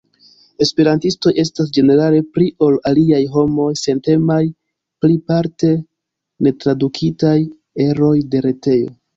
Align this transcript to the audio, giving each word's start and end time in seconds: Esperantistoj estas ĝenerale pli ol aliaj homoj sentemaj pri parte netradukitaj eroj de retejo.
Esperantistoj 0.65 1.33
estas 1.41 1.67
ĝenerale 1.77 2.21
pli 2.37 2.47
ol 2.69 2.79
aliaj 2.91 3.19
homoj 3.35 3.67
sentemaj 3.83 4.39
pri 5.05 5.19
parte 5.33 5.71
netradukitaj 6.49 7.39
eroj 7.89 8.13
de 8.35 8.47
retejo. 8.49 8.95